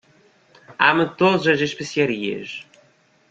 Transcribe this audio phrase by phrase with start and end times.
[0.89, 2.49] Ame todas as especiarias.